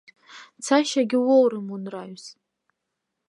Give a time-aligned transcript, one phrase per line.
[0.65, 2.25] Цашьагьы уоурым унраҩс.